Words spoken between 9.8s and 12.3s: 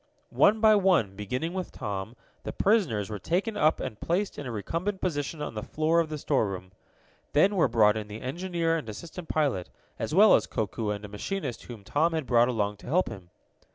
as well as Koku and a machinist whom Tom had